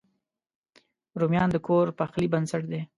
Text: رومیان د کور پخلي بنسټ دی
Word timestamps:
رومیان 1.19 1.49
د 1.51 1.57
کور 1.67 1.85
پخلي 1.99 2.27
بنسټ 2.33 2.63
دی 2.71 2.81